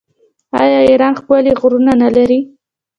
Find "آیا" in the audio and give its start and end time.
0.61-0.79